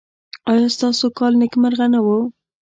[0.51, 2.07] ایا ستاسو کال نیکمرغه نه و؟